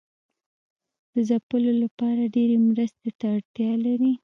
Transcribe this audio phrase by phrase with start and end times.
[1.13, 4.13] د ځپلو لپاره ډیرې مرستې ته اړتیا لري.